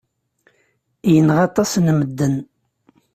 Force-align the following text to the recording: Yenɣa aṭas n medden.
Yenɣa 1.13 1.41
aṭas 1.47 1.71
n 1.79 1.87
medden. 1.99 2.35